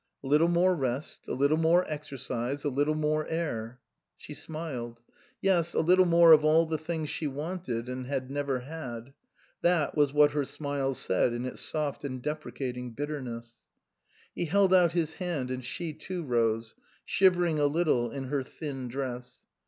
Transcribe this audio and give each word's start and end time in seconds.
A 0.23 0.27
little 0.27 0.47
more 0.47 0.75
rest 0.75 1.27
a 1.27 1.33
little 1.35 1.57
more 1.59 1.85
exercise 1.87 2.63
a 2.63 2.69
little 2.69 2.95
more 2.95 3.27
air" 3.27 3.79
She 4.17 4.33
smiled. 4.33 4.99
Yes, 5.43 5.75
a 5.75 5.79
little 5.79 6.07
more 6.07 6.31
of 6.31 6.43
all 6.43 6.65
the 6.65 6.79
things 6.79 7.07
she 7.07 7.27
wanted 7.27 7.87
and 7.87 8.07
had 8.07 8.31
never 8.31 8.61
had. 8.61 9.13
That 9.61 9.95
was 9.95 10.11
what 10.11 10.31
her 10.31 10.43
smile 10.43 10.95
said 10.95 11.33
in 11.33 11.45
its 11.45 11.61
soft 11.61 12.03
and 12.03 12.19
depre 12.19 12.51
cating 12.51 12.95
bitterness. 12.95 13.59
He 14.33 14.45
held 14.45 14.73
out 14.73 14.93
his 14.93 15.13
hand, 15.13 15.51
and 15.51 15.63
she 15.63 15.93
too 15.93 16.23
rose, 16.23 16.73
shivering 17.05 17.59
a 17.59 17.67
little 17.67 18.09
in 18.09 18.23
her 18.23 18.41
thin 18.41 18.87
dress. 18.87 19.41